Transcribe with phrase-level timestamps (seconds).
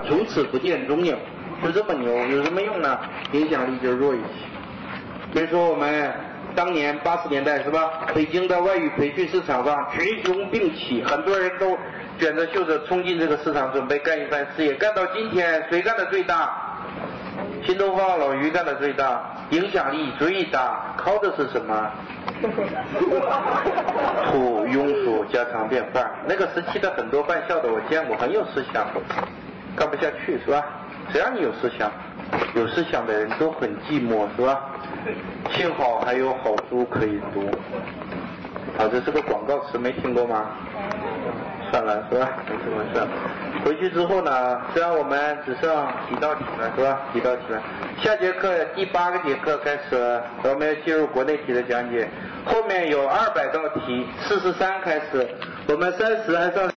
[0.00, 1.16] 从此不见踪影，
[1.62, 2.98] 就这么牛，有什么用呢？
[3.32, 4.24] 影响力就弱一些。
[5.32, 6.12] 比如说我们
[6.54, 8.06] 当年八十年代是吧？
[8.14, 11.78] 北京的外语培训市场上群雄并起，很多人都
[12.18, 14.74] 卷着袖子冲进这个市场，准备干一番事业。
[14.74, 16.50] 干到今天，谁干的最大？
[17.64, 21.90] 新东方老于干的最大，影响力最大，靠的是什么？
[24.30, 26.10] 土庸俗家常便饭。
[26.26, 28.86] 那个时期的很多办校的我见过，很有思想，
[29.76, 30.64] 干不下去是吧？
[31.10, 31.90] 谁让你有思想？
[32.54, 34.60] 有思想的人都很寂寞是吧？
[35.50, 37.50] 幸好还有好书可以读。
[38.78, 40.46] 好，这是个广告词，没听过吗？
[41.70, 42.28] 算了是吧？
[42.48, 43.06] 没这么算。
[43.64, 47.00] 回去之后呢，虽然我们只剩几道题了是吧？
[47.12, 47.62] 几道题了。
[48.02, 52.08] 下节课第八个节课开始，我们要进入国内题的讲解。
[52.44, 55.28] 后面有二百道题，四十三开始，
[55.68, 56.71] 我们三十按上。